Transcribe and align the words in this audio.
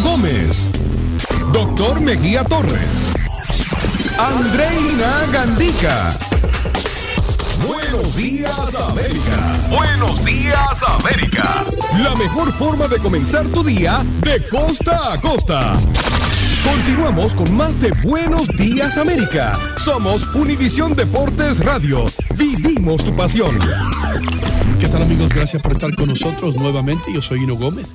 Gómez, 0.00 0.68
Doctor 1.52 2.00
Mejía 2.00 2.44
Torres, 2.44 2.88
Andreina 4.18 5.26
Gandica. 5.32 6.16
Buenos 7.66 8.16
días 8.16 8.74
América. 8.74 9.58
Buenos 9.70 10.24
días 10.24 10.82
América. 10.82 11.64
La 11.98 12.14
mejor 12.16 12.52
forma 12.54 12.88
de 12.88 12.98
comenzar 12.98 13.46
tu 13.48 13.62
día 13.62 14.04
de 14.24 14.42
costa 14.48 15.12
a 15.12 15.20
costa. 15.20 15.72
Continuamos 16.64 17.34
con 17.34 17.54
más 17.54 17.78
de 17.80 17.92
Buenos 18.02 18.48
días 18.56 18.96
América. 18.96 19.58
Somos 19.78 20.26
Univisión 20.34 20.94
Deportes 20.94 21.62
Radio. 21.64 22.06
Vivimos 22.36 23.04
tu 23.04 23.14
pasión. 23.14 23.58
¿Qué 24.80 24.88
tal 24.88 25.02
amigos? 25.02 25.28
Gracias 25.28 25.62
por 25.62 25.72
estar 25.72 25.94
con 25.94 26.08
nosotros 26.08 26.56
nuevamente. 26.56 27.12
Yo 27.12 27.20
soy 27.20 27.42
Hino 27.42 27.56
Gómez. 27.56 27.94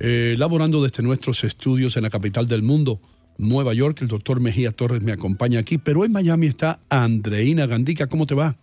Eh, 0.00 0.36
laborando 0.38 0.82
desde 0.82 1.02
nuestros 1.02 1.44
estudios 1.44 1.96
en 1.96 2.04
la 2.04 2.10
capital 2.10 2.46
del 2.46 2.62
mundo, 2.62 3.00
Nueva 3.38 3.74
York. 3.74 4.02
El 4.02 4.08
doctor 4.08 4.40
Mejía 4.40 4.72
Torres 4.72 5.02
me 5.02 5.12
acompaña 5.12 5.60
aquí, 5.60 5.78
pero 5.78 6.04
en 6.04 6.12
Miami 6.12 6.46
está 6.46 6.80
Andreina 6.88 7.66
Gandica. 7.66 8.06
¿Cómo 8.06 8.26
te 8.26 8.34
va? 8.34 8.56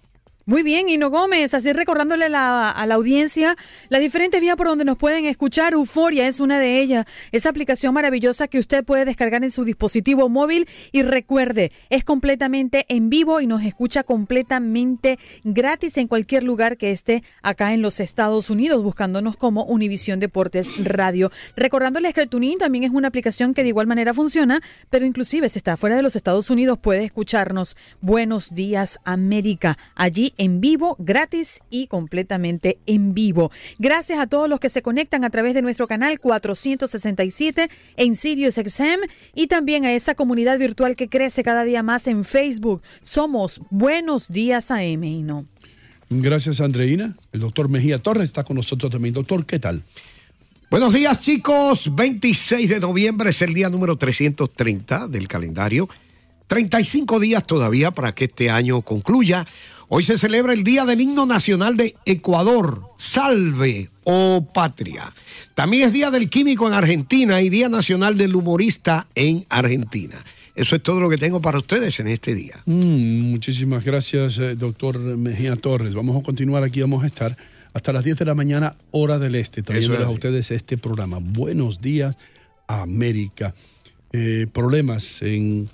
Muy 0.48 0.62
bien, 0.62 0.88
Hino 0.88 1.10
Gómez, 1.10 1.56
así 1.56 1.74
recordándole 1.74 2.26
a 2.26 2.30
la 2.30 2.94
audiencia 2.94 3.58
las 3.90 4.00
diferentes 4.00 4.40
vías 4.40 4.56
por 4.56 4.68
donde 4.68 4.86
nos 4.86 4.96
pueden 4.96 5.26
escuchar. 5.26 5.74
Euforia 5.74 6.28
es 6.28 6.40
una 6.40 6.60
de 6.60 6.82
ellas, 6.82 7.08
esa 7.32 7.50
aplicación 7.50 7.96
maravillosa 7.96 8.48
que 8.48 8.60
usted 8.60 8.86
puede 8.86 9.06
descargar 9.06 9.44
en 9.44 9.50
su 9.50 9.64
dispositivo 9.64 10.30
móvil 10.30 10.68
y 10.92 11.02
recuerde, 11.02 11.72
es 11.90 12.04
completamente 12.04 12.86
en 12.90 13.10
vivo 13.10 13.42
y 13.42 13.48
nos 13.48 13.64
escucha 13.64 14.04
completamente 14.04 15.18
gratis 15.44 15.98
en 15.98 16.08
cualquier 16.08 16.44
lugar 16.44 16.78
que 16.78 16.92
esté 16.92 17.24
acá 17.42 17.74
en 17.74 17.82
los 17.82 18.00
Estados 18.00 18.52
Unidos, 18.52 18.84
buscándonos 18.84 19.38
como 19.38 19.64
Univisión 19.64 20.20
Deportes 20.20 20.70
Radio. 20.78 21.32
Recordándoles 21.56 22.14
que 22.14 22.22
el 22.22 22.30
TuneIn 22.30 22.60
también 22.60 22.84
es 22.84 22.92
una 22.92 23.08
aplicación 23.08 23.56
que 23.56 23.64
de 23.64 23.70
igual 23.70 23.88
manera 23.88 24.14
funciona, 24.14 24.62
pero 24.92 25.08
inclusive 25.08 25.50
si 25.50 25.58
está 25.58 25.76
fuera 25.76 25.96
de 25.96 26.04
los 26.04 26.16
Estados 26.16 26.52
Unidos 26.52 26.78
puede 26.80 27.04
escucharnos. 27.04 27.76
Buenos 28.00 28.54
días, 28.54 29.00
América. 29.06 29.80
Allí 29.96 30.34
en 30.38 30.62
vivo, 30.62 30.96
gratis 31.00 31.62
y 31.70 31.88
completamente 31.88 32.78
en 32.86 33.14
vivo. 33.14 33.52
Gracias 33.80 34.20
a 34.20 34.28
todos 34.28 34.50
los 34.50 34.60
que 34.60 34.70
se 34.70 34.82
conectan 34.82 35.24
a 35.24 35.30
través 35.30 35.54
de 35.54 35.62
nuestro 35.62 35.88
canal 35.88 36.20
467 36.20 37.70
en 37.98 38.16
Sirius 38.16 38.56
XM 38.56 39.02
y 39.34 39.48
también 39.48 39.86
a 39.86 39.94
esa 39.94 40.16
comunidad 40.16 40.60
virtual 40.60 40.96
que 40.96 41.10
crece 41.10 41.44
cada 41.44 41.64
día 41.64 41.84
más 41.84 42.08
en 42.08 42.24
Facebook. 42.24 42.82
Somos 43.02 43.62
Buenos 43.70 44.28
Días 44.30 44.72
AM 44.72 45.04
y 45.04 45.24
no. 45.24 45.46
Gracias, 46.10 46.62
Andreina. 46.62 47.16
El 47.32 47.40
doctor 47.40 47.70
Mejía 47.70 47.98
Torres 47.98 48.26
está 48.26 48.44
con 48.44 48.56
nosotros 48.56 48.92
también. 48.92 49.14
Doctor, 49.14 49.46
¿qué 49.46 49.60
tal? 49.60 49.84
Buenos 50.70 50.94
días, 50.94 51.22
chicos. 51.22 51.96
26 51.96 52.70
de 52.70 52.80
noviembre 52.80 53.30
es 53.30 53.42
el 53.42 53.54
día 53.54 53.70
número 53.70 53.98
330 53.98 55.08
del 55.08 55.28
calendario. 55.28 55.88
35 56.48 57.20
días 57.20 57.46
todavía 57.46 57.92
para 57.92 58.14
que 58.14 58.26
este 58.26 58.50
año 58.50 58.82
concluya. 58.82 59.46
Hoy 59.88 60.04
se 60.04 60.18
celebra 60.18 60.54
el 60.54 60.64
Día 60.64 60.84
del 60.84 61.00
Himno 61.00 61.28
Nacional 61.28 61.78
de 61.78 61.96
Ecuador. 62.06 62.82
Salve, 62.98 63.92
oh 64.04 64.48
patria. 64.52 65.14
También 65.54 65.88
es 65.88 65.94
Día 65.94 66.10
del 66.10 66.28
Químico 66.28 66.68
en 66.68 66.74
Argentina 66.74 67.40
y 67.42 67.50
Día 67.50 67.70
Nacional 67.70 68.18
del 68.18 68.36
Humorista 68.36 69.08
en 69.14 69.46
Argentina. 69.48 70.16
Eso 70.56 70.76
es 70.76 70.82
todo 70.82 71.00
lo 71.00 71.08
que 71.08 71.18
tengo 71.18 71.40
para 71.40 71.60
ustedes 71.60 72.00
en 72.00 72.08
este 72.08 72.34
día. 72.34 72.60
Mm, 72.66 73.30
muchísimas 73.30 73.86
gracias, 73.86 74.40
eh, 74.40 74.56
doctor 74.56 74.98
Mejía 74.98 75.56
Torres. 75.56 75.94
Vamos 75.94 76.20
a 76.20 76.24
continuar 76.24 76.64
aquí, 76.64 76.82
vamos 76.82 77.04
a 77.04 77.08
estar 77.08 77.38
hasta 77.74 77.94
las 77.94 78.04
10 78.04 78.18
de 78.18 78.26
la 78.26 78.34
mañana, 78.34 78.78
hora 78.90 79.20
del 79.20 79.36
este, 79.36 79.62
trayéndoles 79.62 80.08
a 80.08 80.10
ustedes 80.10 80.50
este 80.50 80.80
programa. 80.80 81.20
Buenos 81.22 81.80
días, 81.82 82.18
América. 82.68 83.54
Eh, 84.14 84.48
problemas 84.52 85.22
en, 85.22 85.70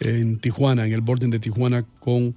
en 0.00 0.38
Tijuana, 0.38 0.84
en 0.84 0.92
el 0.92 1.00
borde 1.00 1.28
de 1.28 1.38
Tijuana 1.38 1.86
con 2.00 2.34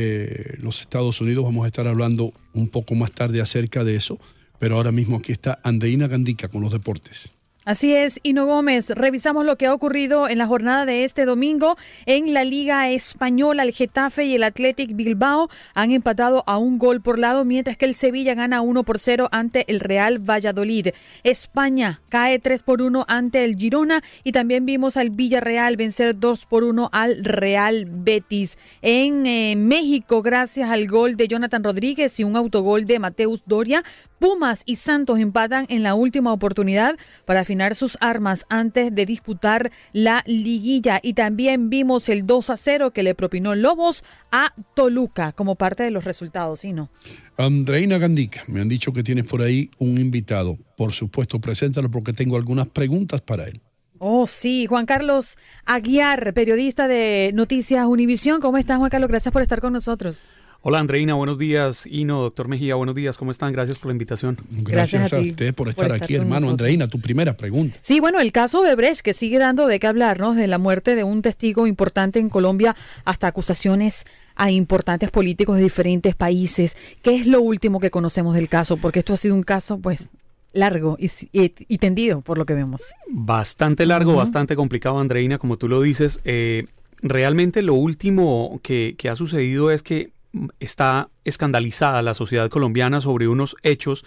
eh, 0.00 0.56
los 0.60 0.80
Estados 0.80 1.20
Unidos. 1.20 1.44
Vamos 1.44 1.64
a 1.64 1.66
estar 1.66 1.88
hablando 1.88 2.32
un 2.54 2.68
poco 2.68 2.94
más 2.94 3.10
tarde 3.10 3.40
acerca 3.40 3.82
de 3.82 3.96
eso, 3.96 4.18
pero 4.60 4.76
ahora 4.76 4.92
mismo 4.92 5.16
aquí 5.16 5.32
está 5.32 5.58
Andeina 5.64 6.06
Gandica 6.06 6.46
con 6.48 6.62
los 6.62 6.72
deportes. 6.72 7.37
Así 7.68 7.94
es, 7.94 8.18
Hino 8.22 8.46
Gómez, 8.46 8.88
revisamos 8.88 9.44
lo 9.44 9.58
que 9.58 9.66
ha 9.66 9.74
ocurrido 9.74 10.26
en 10.26 10.38
la 10.38 10.46
jornada 10.46 10.86
de 10.86 11.04
este 11.04 11.26
domingo 11.26 11.76
en 12.06 12.32
la 12.32 12.42
Liga 12.42 12.88
Española. 12.88 13.62
El 13.62 13.74
Getafe 13.74 14.24
y 14.24 14.36
el 14.36 14.42
Athletic 14.42 14.96
Bilbao 14.96 15.50
han 15.74 15.90
empatado 15.90 16.44
a 16.46 16.56
un 16.56 16.78
gol 16.78 17.02
por 17.02 17.18
lado, 17.18 17.44
mientras 17.44 17.76
que 17.76 17.84
el 17.84 17.94
Sevilla 17.94 18.34
gana 18.34 18.62
1 18.62 18.84
por 18.84 18.98
0 18.98 19.28
ante 19.32 19.70
el 19.70 19.80
Real 19.80 20.18
Valladolid. 20.18 20.94
España 21.24 22.00
cae 22.08 22.38
3 22.38 22.62
por 22.62 22.80
1 22.80 23.04
ante 23.06 23.44
el 23.44 23.54
Girona 23.54 24.02
y 24.24 24.32
también 24.32 24.64
vimos 24.64 24.96
al 24.96 25.10
Villarreal 25.10 25.76
vencer 25.76 26.18
2 26.18 26.46
por 26.46 26.64
1 26.64 26.88
al 26.90 27.22
Real 27.22 27.84
Betis. 27.86 28.56
En 28.80 29.26
eh, 29.26 29.56
México, 29.56 30.22
gracias 30.22 30.70
al 30.70 30.86
gol 30.86 31.18
de 31.18 31.28
Jonathan 31.28 31.62
Rodríguez 31.62 32.18
y 32.18 32.24
un 32.24 32.34
autogol 32.34 32.86
de 32.86 32.98
Mateus 32.98 33.42
Doria, 33.44 33.84
Pumas 34.18 34.62
y 34.64 34.76
Santos 34.76 35.20
empatan 35.20 35.66
en 35.68 35.82
la 35.82 35.94
última 35.94 36.32
oportunidad 36.32 36.96
para 37.24 37.44
finalizar 37.44 37.57
afinar 37.58 37.74
sus 37.74 37.98
armas 38.00 38.46
antes 38.48 38.94
de 38.94 39.04
disputar 39.04 39.72
la 39.92 40.22
liguilla. 40.26 41.00
Y 41.02 41.14
también 41.14 41.70
vimos 41.70 42.08
el 42.08 42.24
2 42.24 42.50
a 42.50 42.56
0 42.56 42.92
que 42.92 43.02
le 43.02 43.16
propinó 43.16 43.56
Lobos 43.56 44.04
a 44.30 44.54
Toluca 44.76 45.32
como 45.32 45.56
parte 45.56 45.82
de 45.82 45.90
los 45.90 46.04
resultados, 46.04 46.60
¿sí 46.60 46.72
no? 46.72 46.88
Andreina 47.36 47.98
Gandica, 47.98 48.44
me 48.46 48.60
han 48.60 48.68
dicho 48.68 48.92
que 48.92 49.02
tienes 49.02 49.24
por 49.24 49.42
ahí 49.42 49.70
un 49.78 49.98
invitado. 49.98 50.56
Por 50.76 50.92
supuesto, 50.92 51.40
preséntalo 51.40 51.90
porque 51.90 52.12
tengo 52.12 52.36
algunas 52.36 52.68
preguntas 52.68 53.20
para 53.22 53.46
él. 53.46 53.60
Oh, 53.98 54.28
sí, 54.28 54.66
Juan 54.66 54.86
Carlos 54.86 55.36
Aguiar, 55.64 56.32
periodista 56.32 56.86
de 56.86 57.32
Noticias 57.34 57.84
Univisión. 57.86 58.40
¿Cómo 58.40 58.56
estás, 58.58 58.78
Juan 58.78 58.90
Carlos? 58.90 59.08
Gracias 59.08 59.32
por 59.32 59.42
estar 59.42 59.60
con 59.60 59.72
nosotros. 59.72 60.28
Hola 60.60 60.80
Andreina, 60.80 61.14
buenos 61.14 61.38
días. 61.38 61.86
Ino, 61.86 62.20
doctor 62.20 62.48
Mejía, 62.48 62.74
buenos 62.74 62.96
días. 62.96 63.16
¿Cómo 63.16 63.30
están? 63.30 63.52
Gracias 63.52 63.78
por 63.78 63.86
la 63.86 63.92
invitación. 63.92 64.36
Gracias, 64.50 65.12
a, 65.12 65.18
usted 65.20 65.54
por 65.54 65.68
estar, 65.68 65.92
aquí, 65.92 66.16
hermano. 66.16 66.50
Andreina, 66.50 66.88
tu 66.88 67.00
primera 67.00 67.36
pregunta. 67.36 67.78
Sí, 67.80 68.00
bueno, 68.00 68.18
el 68.18 68.32
caso 68.32 68.62
de 68.64 68.74
Brecht, 68.74 69.02
que 69.02 69.14
sigue 69.14 69.38
dando 69.38 69.68
de 69.68 69.78
qué 69.78 69.86
hablar, 69.86 70.18
¿no? 70.18 70.34
De 70.34 70.48
la 70.48 70.58
muerte 70.58 70.96
de 70.96 71.04
un 71.04 71.22
testigo 71.22 71.68
importante 71.68 72.18
en 72.18 72.28
Colombia 72.28 72.74
hasta 73.04 73.28
acusaciones 73.28 74.04
a 74.34 74.50
importantes 74.50 75.10
políticos 75.10 75.56
de 75.56 75.62
diferentes 75.62 76.16
países. 76.16 76.76
¿Qué 77.02 77.14
es 77.14 77.28
lo 77.28 77.40
último 77.40 77.78
que 77.78 77.92
conocemos 77.92 78.34
del 78.34 78.48
caso? 78.48 78.78
Porque 78.78 78.98
esto 78.98 79.12
ha 79.12 79.16
sido 79.16 79.36
un 79.36 79.44
caso, 79.44 79.78
pues, 79.78 80.10
largo 80.52 80.96
y, 80.98 81.78
tendido, 81.78 82.20
por 82.20 82.36
lo 82.36 82.46
que 82.46 82.54
vemos. 82.54 82.94
Bastante 83.08 83.86
largo, 83.86 84.16
bastante 84.16 84.56
complicado, 84.56 84.98
Andreina, 84.98 85.38
como 85.38 85.56
tú 85.56 85.68
lo 85.68 85.80
dices. 85.80 86.20
Eh, 86.24 86.66
realmente 87.00 87.62
lo 87.62 87.74
último 87.74 88.58
que, 88.64 88.96
que 88.98 89.08
ha 89.08 89.14
sucedido 89.14 89.70
es 89.70 89.84
que 89.84 90.17
está 90.60 91.10
escandalizada 91.24 92.02
la 92.02 92.14
sociedad 92.14 92.48
colombiana 92.48 93.00
sobre 93.00 93.28
unos 93.28 93.56
hechos 93.62 94.04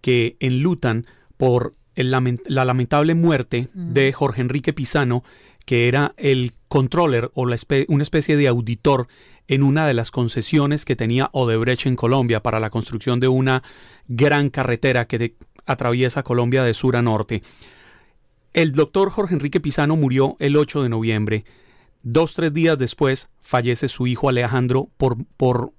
que 0.00 0.36
enlutan 0.40 1.06
por 1.36 1.74
la 1.94 2.64
lamentable 2.64 3.14
muerte 3.14 3.68
de 3.74 4.12
Jorge 4.12 4.40
Enrique 4.40 4.72
Pizano, 4.72 5.22
que 5.66 5.88
era 5.88 6.14
el 6.16 6.52
controller 6.68 7.30
o 7.34 7.46
una 7.88 8.02
especie 8.02 8.36
de 8.36 8.48
auditor 8.48 9.08
en 9.48 9.62
una 9.62 9.86
de 9.86 9.94
las 9.94 10.10
concesiones 10.10 10.84
que 10.84 10.96
tenía 10.96 11.30
Odebrecht 11.32 11.86
en 11.86 11.96
Colombia 11.96 12.42
para 12.42 12.60
la 12.60 12.70
construcción 12.70 13.20
de 13.20 13.28
una 13.28 13.62
gran 14.08 14.50
carretera 14.50 15.06
que 15.06 15.34
atraviesa 15.66 16.22
Colombia 16.22 16.64
de 16.64 16.74
sur 16.74 16.96
a 16.96 17.02
norte. 17.02 17.42
El 18.52 18.72
doctor 18.72 19.10
Jorge 19.10 19.34
Enrique 19.34 19.60
Pizano 19.60 19.96
murió 19.96 20.36
el 20.38 20.56
8 20.56 20.82
de 20.82 20.88
noviembre. 20.88 21.44
Dos, 22.02 22.34
tres 22.34 22.52
días 22.52 22.78
después 22.78 23.28
fallece 23.40 23.88
su 23.88 24.06
hijo 24.06 24.28
Alejandro 24.28 24.88
por, 24.96 25.16
por 25.36 25.72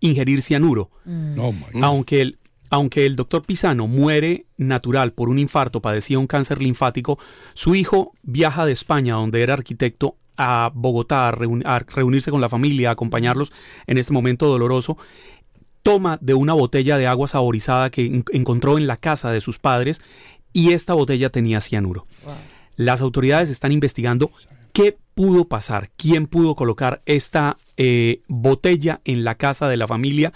ingerir 0.00 0.42
cianuro. 0.42 0.90
Mm. 1.04 1.38
Oh, 1.38 1.54
aunque, 1.82 2.20
el, 2.22 2.38
aunque 2.70 3.04
el 3.04 3.16
doctor 3.16 3.44
Pisano 3.44 3.86
muere 3.86 4.46
natural 4.56 5.12
por 5.12 5.28
un 5.28 5.38
infarto, 5.38 5.82
padecía 5.82 6.18
un 6.18 6.26
cáncer 6.26 6.62
linfático, 6.62 7.18
su 7.54 7.74
hijo 7.74 8.12
viaja 8.22 8.64
de 8.64 8.72
España, 8.72 9.14
donde 9.14 9.42
era 9.42 9.54
arquitecto, 9.54 10.16
a 10.40 10.70
Bogotá 10.72 11.28
a, 11.28 11.78
reunirse 11.80 12.30
con 12.30 12.40
la 12.40 12.48
familia, 12.48 12.90
a 12.90 12.92
acompañarlos 12.92 13.52
en 13.86 13.98
este 13.98 14.12
momento 14.12 14.46
doloroso. 14.46 14.96
Toma 15.82 16.18
de 16.20 16.34
una 16.34 16.52
botella 16.52 16.96
de 16.96 17.08
agua 17.08 17.26
saborizada 17.28 17.90
que 17.90 18.22
encontró 18.32 18.78
en 18.78 18.86
la 18.86 18.98
casa 18.98 19.32
de 19.32 19.40
sus 19.40 19.58
padres 19.58 20.00
y 20.52 20.72
esta 20.72 20.94
botella 20.94 21.30
tenía 21.30 21.60
cianuro. 21.60 22.06
Las 22.76 23.00
autoridades 23.00 23.50
están 23.50 23.72
investigando 23.72 24.30
¿Qué 24.72 24.96
pudo 25.18 25.48
pasar? 25.48 25.90
¿Quién 25.96 26.28
pudo 26.28 26.54
colocar 26.54 27.02
esta 27.04 27.56
eh, 27.76 28.22
botella 28.28 29.00
en 29.04 29.24
la 29.24 29.34
casa 29.34 29.66
de 29.66 29.76
la 29.76 29.88
familia? 29.88 30.32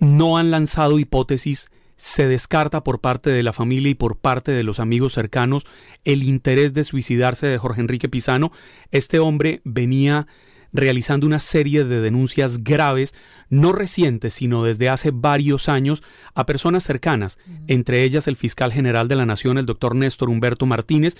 No 0.00 0.38
han 0.38 0.50
lanzado 0.50 0.98
hipótesis. 0.98 1.70
Se 1.94 2.26
descarta 2.26 2.82
por 2.82 3.00
parte 3.00 3.30
de 3.30 3.44
la 3.44 3.52
familia 3.52 3.90
y 3.90 3.94
por 3.94 4.16
parte 4.16 4.50
de 4.50 4.64
los 4.64 4.80
amigos 4.80 5.12
cercanos 5.12 5.68
el 6.04 6.24
interés 6.24 6.74
de 6.74 6.82
suicidarse 6.82 7.46
de 7.46 7.58
Jorge 7.58 7.80
Enrique 7.80 8.08
Pizano. 8.08 8.50
Este 8.90 9.20
hombre 9.20 9.60
venía 9.62 10.26
realizando 10.72 11.26
una 11.26 11.38
serie 11.38 11.84
de 11.84 12.00
denuncias 12.00 12.64
graves, 12.64 13.14
no 13.48 13.72
recientes, 13.72 14.34
sino 14.34 14.64
desde 14.64 14.88
hace 14.88 15.10
varios 15.12 15.68
años, 15.68 16.02
a 16.34 16.46
personas 16.46 16.84
cercanas, 16.84 17.38
entre 17.66 18.02
ellas 18.02 18.28
el 18.28 18.36
fiscal 18.36 18.72
general 18.72 19.08
de 19.08 19.16
la 19.16 19.26
Nación, 19.26 19.58
el 19.58 19.66
doctor 19.66 19.94
Néstor 19.94 20.30
Humberto 20.30 20.66
Martínez, 20.66 21.16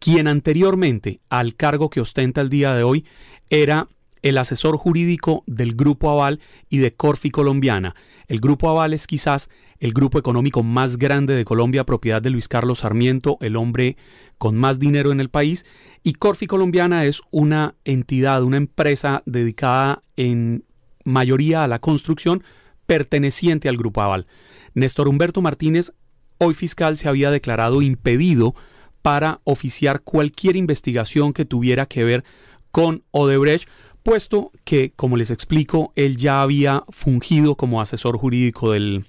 quien 0.00 0.26
anteriormente 0.26 1.20
al 1.28 1.54
cargo 1.54 1.90
que 1.90 2.00
ostenta 2.00 2.40
el 2.40 2.48
día 2.48 2.74
de 2.74 2.82
hoy 2.82 3.06
era 3.50 3.86
el 4.22 4.38
asesor 4.38 4.76
jurídico 4.76 5.44
del 5.46 5.74
Grupo 5.74 6.10
Aval 6.10 6.40
y 6.68 6.78
de 6.78 6.92
Corfi 6.92 7.30
Colombiana. 7.30 7.94
El 8.26 8.40
Grupo 8.40 8.68
Aval 8.68 8.92
es 8.92 9.06
quizás 9.06 9.48
el 9.78 9.92
grupo 9.92 10.18
económico 10.18 10.62
más 10.62 10.98
grande 10.98 11.34
de 11.34 11.44
Colombia, 11.44 11.84
propiedad 11.84 12.20
de 12.20 12.30
Luis 12.30 12.48
Carlos 12.48 12.80
Sarmiento, 12.80 13.38
el 13.40 13.56
hombre 13.56 13.96
con 14.36 14.56
más 14.56 14.78
dinero 14.78 15.10
en 15.10 15.20
el 15.20 15.30
país, 15.30 15.64
y 16.02 16.14
Corfi 16.14 16.46
Colombiana 16.46 17.06
es 17.06 17.22
una 17.30 17.74
entidad, 17.84 18.42
una 18.42 18.58
empresa 18.58 19.22
dedicada 19.24 20.02
en 20.16 20.64
mayoría 21.04 21.64
a 21.64 21.68
la 21.68 21.78
construcción, 21.78 22.42
perteneciente 22.86 23.68
al 23.68 23.78
Grupo 23.78 24.02
Aval. 24.02 24.26
Néstor 24.74 25.08
Humberto 25.08 25.40
Martínez, 25.40 25.92
hoy 26.38 26.54
fiscal, 26.54 26.98
se 26.98 27.08
había 27.08 27.30
declarado 27.30 27.80
impedido 27.80 28.54
para 29.02 29.40
oficiar 29.44 30.02
cualquier 30.02 30.56
investigación 30.56 31.32
que 31.32 31.44
tuviera 31.44 31.86
que 31.86 32.04
ver 32.04 32.24
con 32.70 33.02
Odebrecht, 33.10 33.68
puesto 34.02 34.52
que, 34.64 34.92
como 34.94 35.16
les 35.16 35.30
explico, 35.30 35.92
él 35.96 36.16
ya 36.16 36.42
había 36.42 36.84
fungido 36.88 37.56
como 37.56 37.80
asesor 37.80 38.16
jurídico 38.16 38.72
del, 38.72 39.04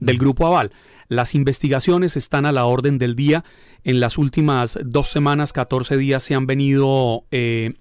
del 0.00 0.18
Grupo 0.18 0.46
Aval. 0.46 0.72
Las 1.08 1.34
investigaciones 1.34 2.16
están 2.16 2.46
a 2.46 2.52
la 2.52 2.64
orden 2.64 2.98
del 2.98 3.14
día. 3.14 3.44
En 3.84 4.00
las 4.00 4.18
últimas 4.18 4.78
dos 4.84 5.08
semanas, 5.08 5.52
14 5.52 5.96
días, 5.96 6.22
se 6.22 6.34
han 6.34 6.46
venido 6.46 7.24
eh, 7.30 7.74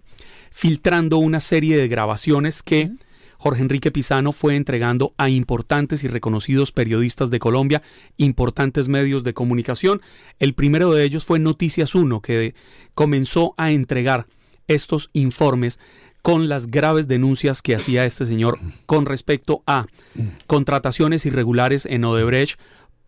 filtrando 0.51 1.17
una 1.17 1.39
serie 1.39 1.77
de 1.77 1.87
grabaciones 1.87 2.61
que 2.61 2.91
Jorge 3.37 3.61
Enrique 3.61 3.91
Pizano 3.91 4.31
fue 4.31 4.55
entregando 4.55 5.13
a 5.17 5.29
importantes 5.29 6.03
y 6.03 6.07
reconocidos 6.07 6.71
periodistas 6.71 7.29
de 7.29 7.39
Colombia, 7.39 7.81
importantes 8.17 8.87
medios 8.87 9.23
de 9.23 9.33
comunicación. 9.33 10.01
El 10.39 10.53
primero 10.53 10.91
de 10.91 11.03
ellos 11.03 11.25
fue 11.25 11.39
Noticias 11.39 11.95
1, 11.95 12.21
que 12.21 12.55
comenzó 12.93 13.53
a 13.57 13.71
entregar 13.71 14.27
estos 14.67 15.09
informes 15.13 15.79
con 16.21 16.49
las 16.49 16.67
graves 16.67 17.07
denuncias 17.07 17.61
que 17.61 17.75
hacía 17.75 18.03
este 18.03 18.25
señor 18.25 18.57
con 18.87 19.05
respecto 19.05 19.61
a 19.67 19.85
contrataciones 20.47 21.25
irregulares 21.27 21.85
en 21.85 22.03
Odebrecht, 22.03 22.59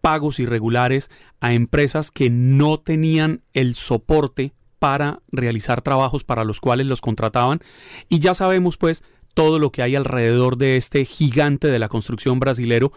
pagos 0.01 0.39
irregulares 0.39 1.09
a 1.39 1.53
empresas 1.53 2.11
que 2.11 2.29
no 2.29 2.79
tenían 2.79 3.41
el 3.53 3.73
soporte 3.73 4.53
para 4.77 5.21
realizar 5.31 5.81
trabajos 5.81 6.23
para 6.23 6.43
los 6.43 6.59
cuales 6.59 6.85
los 6.85 7.01
contrataban 7.01 7.59
y 8.07 8.19
ya 8.19 8.35
sabemos 8.35 8.77
pues 8.77 9.03
todo 9.37 9.59
lo 9.59 9.71
que 9.71 9.83
hay 9.83 9.95
alrededor 9.95 10.57
de 10.57 10.77
este 10.77 11.05
gigante 11.05 11.67
de 11.67 11.77
la 11.77 11.89
construcción 11.89 12.39
brasilero 12.39 12.91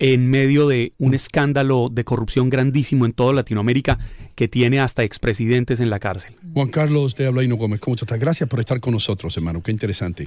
en 0.00 0.28
medio 0.28 0.66
de 0.66 0.94
un 0.98 1.14
escándalo 1.14 1.90
de 1.92 2.02
corrupción 2.02 2.50
grandísimo 2.50 3.06
en 3.06 3.12
toda 3.12 3.32
Latinoamérica 3.32 3.96
que 4.34 4.48
tiene 4.48 4.80
hasta 4.80 5.04
expresidentes 5.04 5.78
en 5.78 5.88
la 5.88 6.00
cárcel. 6.00 6.34
Juan 6.54 6.70
Carlos, 6.70 7.14
te 7.14 7.24
habla 7.24 7.44
Ino 7.44 7.54
Gómez. 7.54 7.78
¿Cómo 7.78 7.94
estás? 7.94 8.18
Gracias 8.18 8.48
por 8.48 8.58
estar 8.58 8.80
con 8.80 8.94
nosotros, 8.94 9.36
hermano. 9.36 9.62
Qué 9.62 9.70
interesante. 9.70 10.26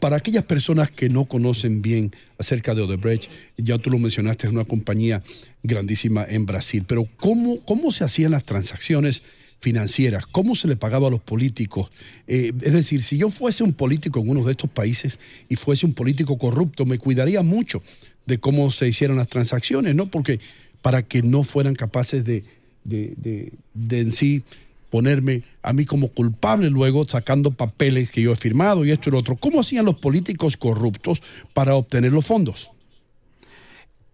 Para 0.00 0.16
aquellas 0.16 0.42
personas 0.42 0.90
que 0.90 1.08
no 1.08 1.26
conocen 1.26 1.80
bien 1.80 2.10
acerca 2.36 2.74
de 2.74 2.82
Odebrecht, 2.82 3.30
ya 3.56 3.78
tú 3.78 3.90
lo 3.90 4.00
mencionaste, 4.00 4.48
es 4.48 4.52
una 4.52 4.64
compañía 4.64 5.22
grandísima 5.62 6.26
en 6.28 6.44
Brasil, 6.44 6.82
pero 6.84 7.04
¿cómo, 7.18 7.60
cómo 7.64 7.92
se 7.92 8.02
hacían 8.02 8.32
las 8.32 8.42
transacciones? 8.42 9.22
Financieras, 9.60 10.26
cómo 10.26 10.54
se 10.54 10.68
le 10.68 10.76
pagaba 10.76 11.08
a 11.08 11.10
los 11.10 11.20
políticos. 11.20 11.90
Eh, 12.26 12.52
es 12.62 12.72
decir, 12.72 13.02
si 13.02 13.18
yo 13.18 13.30
fuese 13.30 13.64
un 13.64 13.72
político 13.72 14.20
en 14.20 14.28
uno 14.28 14.44
de 14.44 14.52
estos 14.52 14.70
países 14.70 15.18
y 15.48 15.56
fuese 15.56 15.86
un 15.86 15.94
político 15.94 16.38
corrupto, 16.38 16.84
me 16.84 16.98
cuidaría 16.98 17.42
mucho 17.42 17.82
de 18.26 18.38
cómo 18.38 18.70
se 18.70 18.88
hicieron 18.88 19.16
las 19.16 19.28
transacciones, 19.28 19.94
¿no? 19.94 20.06
Porque 20.06 20.40
para 20.82 21.02
que 21.02 21.22
no 21.22 21.42
fueran 21.42 21.74
capaces 21.74 22.24
de, 22.24 22.44
de, 22.84 23.52
en 23.90 24.12
sí 24.12 24.42
ponerme 24.90 25.42
a 25.62 25.72
mí 25.72 25.84
como 25.84 26.08
culpable 26.08 26.70
luego 26.70 27.06
sacando 27.08 27.50
papeles 27.50 28.10
que 28.10 28.22
yo 28.22 28.32
he 28.32 28.36
firmado 28.36 28.84
y 28.84 28.92
esto 28.92 29.08
y 29.08 29.12
lo 29.12 29.18
otro. 29.18 29.36
¿Cómo 29.36 29.60
hacían 29.60 29.84
los 29.84 29.96
políticos 29.96 30.56
corruptos 30.56 31.22
para 31.54 31.74
obtener 31.74 32.12
los 32.12 32.24
fondos? 32.24 32.70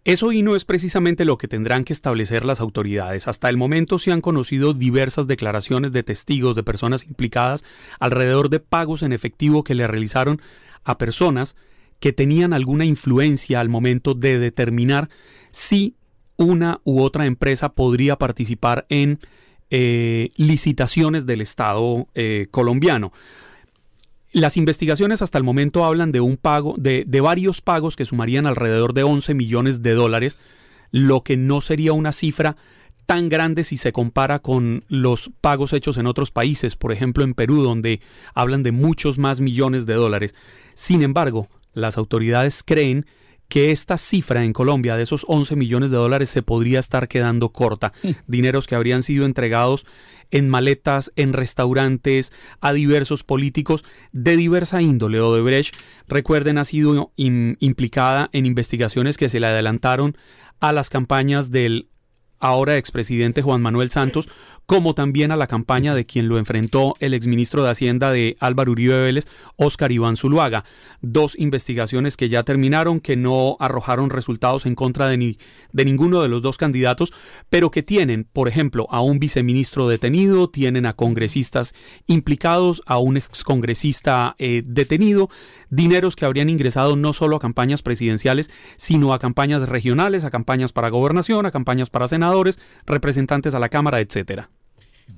Eso 0.04 0.32
y 0.32 0.42
no 0.42 0.56
es 0.56 0.64
precisamente 0.64 1.24
lo 1.24 1.38
que 1.38 1.46
tendrán 1.46 1.84
que 1.84 1.92
establecer 1.92 2.44
las 2.44 2.60
autoridades. 2.60 3.28
Hasta 3.28 3.48
el 3.48 3.56
momento 3.56 4.00
se 4.00 4.10
han 4.10 4.20
conocido 4.20 4.74
diversas 4.74 5.28
declaraciones 5.28 5.92
de 5.92 6.02
testigos 6.02 6.56
de 6.56 6.64
personas 6.64 7.04
implicadas 7.04 7.64
alrededor 8.00 8.50
de 8.50 8.58
pagos 8.58 9.04
en 9.04 9.12
efectivo 9.12 9.62
que 9.62 9.76
le 9.76 9.86
realizaron 9.86 10.40
a 10.82 10.98
personas 10.98 11.54
que 12.00 12.12
tenían 12.12 12.52
alguna 12.52 12.84
influencia 12.84 13.60
al 13.60 13.68
momento 13.68 14.14
de 14.14 14.40
determinar 14.40 15.08
si 15.52 15.94
una 16.36 16.80
u 16.82 17.00
otra 17.00 17.26
empresa 17.26 17.72
podría 17.72 18.16
participar 18.16 18.86
en 18.88 19.20
eh, 19.70 20.30
licitaciones 20.36 21.26
del 21.26 21.40
Estado 21.42 22.08
eh, 22.14 22.48
colombiano. 22.50 23.12
Las 24.32 24.56
investigaciones 24.56 25.20
hasta 25.20 25.38
el 25.38 25.44
momento 25.44 25.84
hablan 25.84 26.10
de 26.10 26.20
un 26.20 26.36
pago, 26.36 26.74
de, 26.78 27.04
de, 27.06 27.20
varios 27.20 27.60
pagos 27.60 27.96
que 27.96 28.06
sumarían 28.06 28.46
alrededor 28.46 28.94
de 28.94 29.02
11 29.02 29.34
millones 29.34 29.82
de 29.82 29.92
dólares, 29.92 30.38
lo 30.90 31.22
que 31.22 31.36
no 31.36 31.60
sería 31.60 31.92
una 31.92 32.12
cifra 32.12 32.56
tan 33.06 33.28
grande 33.28 33.64
si 33.64 33.76
se 33.76 33.92
compara 33.92 34.38
con 34.38 34.84
los 34.88 35.30
pagos 35.40 35.72
hechos 35.72 35.98
en 35.98 36.06
otros 36.06 36.30
países, 36.30 36.76
por 36.76 36.92
ejemplo 36.92 37.24
en 37.24 37.34
Perú, 37.34 37.62
donde 37.62 38.00
hablan 38.34 38.62
de 38.62 38.72
muchos 38.72 39.18
más 39.18 39.40
millones 39.40 39.86
de 39.86 39.94
dólares. 39.94 40.34
Sin 40.74 41.02
embargo, 41.02 41.48
las 41.74 41.98
autoridades 41.98 42.62
creen 42.62 43.06
que 43.48 43.70
esta 43.70 43.98
cifra 43.98 44.44
en 44.44 44.54
Colombia 44.54 44.96
de 44.96 45.02
esos 45.02 45.26
11 45.28 45.56
millones 45.56 45.90
de 45.90 45.98
dólares 45.98 46.30
se 46.30 46.42
podría 46.42 46.78
estar 46.78 47.06
quedando 47.06 47.50
corta. 47.50 47.92
Mm. 48.02 48.10
Dineros 48.26 48.66
que 48.66 48.76
habrían 48.76 49.02
sido 49.02 49.26
entregados 49.26 49.84
en 50.32 50.48
maletas, 50.48 51.12
en 51.14 51.32
restaurantes, 51.32 52.32
a 52.60 52.72
diversos 52.72 53.22
políticos 53.22 53.84
de 54.10 54.36
diversa 54.36 54.82
índole. 54.82 55.20
Odebrecht, 55.20 55.76
recuerden, 56.08 56.58
ha 56.58 56.64
sido 56.64 57.12
implicada 57.16 58.28
en 58.32 58.46
investigaciones 58.46 59.16
que 59.16 59.28
se 59.28 59.38
le 59.38 59.46
adelantaron 59.46 60.16
a 60.58 60.72
las 60.72 60.90
campañas 60.90 61.50
del 61.50 61.88
ahora 62.42 62.76
expresidente 62.76 63.40
Juan 63.40 63.62
Manuel 63.62 63.88
Santos, 63.88 64.28
como 64.66 64.94
también 64.94 65.32
a 65.32 65.36
la 65.36 65.46
campaña 65.46 65.94
de 65.94 66.06
quien 66.06 66.28
lo 66.28 66.38
enfrentó 66.38 66.94
el 67.00 67.14
exministro 67.14 67.62
de 67.62 67.70
Hacienda 67.70 68.12
de 68.12 68.36
Álvaro 68.40 68.72
Uribe 68.72 69.00
Vélez, 69.00 69.26
Óscar 69.56 69.92
Iván 69.92 70.16
Zuluaga. 70.16 70.64
Dos 71.00 71.38
investigaciones 71.38 72.16
que 72.16 72.28
ya 72.28 72.42
terminaron, 72.42 73.00
que 73.00 73.16
no 73.16 73.56
arrojaron 73.60 74.10
resultados 74.10 74.66
en 74.66 74.74
contra 74.74 75.08
de, 75.08 75.16
ni, 75.16 75.38
de 75.72 75.84
ninguno 75.84 76.22
de 76.22 76.28
los 76.28 76.42
dos 76.42 76.58
candidatos, 76.58 77.12
pero 77.48 77.70
que 77.70 77.82
tienen, 77.82 78.26
por 78.32 78.48
ejemplo, 78.48 78.86
a 78.90 79.00
un 79.00 79.18
viceministro 79.18 79.88
detenido, 79.88 80.48
tienen 80.48 80.86
a 80.86 80.94
congresistas 80.94 81.74
implicados, 82.06 82.82
a 82.86 82.98
un 82.98 83.16
excongresista 83.16 84.34
eh, 84.38 84.62
detenido, 84.64 85.28
dineros 85.70 86.16
que 86.16 86.24
habrían 86.24 86.50
ingresado 86.50 86.96
no 86.96 87.12
solo 87.12 87.36
a 87.36 87.40
campañas 87.40 87.82
presidenciales, 87.82 88.50
sino 88.76 89.12
a 89.12 89.18
campañas 89.18 89.68
regionales, 89.68 90.24
a 90.24 90.30
campañas 90.30 90.72
para 90.72 90.88
gobernación, 90.88 91.46
a 91.46 91.50
campañas 91.50 91.90
para 91.90 92.08
senadores, 92.32 92.58
representantes 92.86 93.54
a 93.54 93.58
la 93.58 93.68
Cámara, 93.68 94.00
etcétera. 94.00 94.50